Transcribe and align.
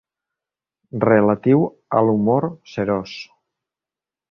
Relatiu 1.03 1.61
a 1.99 2.03
l'humor 2.07 2.49
serós. 2.73 3.15